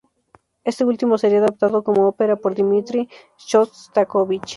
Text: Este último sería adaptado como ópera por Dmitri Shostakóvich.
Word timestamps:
Este 0.63 0.83
último 0.83 1.19
sería 1.19 1.37
adaptado 1.37 1.83
como 1.83 2.07
ópera 2.07 2.35
por 2.35 2.55
Dmitri 2.55 3.07
Shostakóvich. 3.37 4.49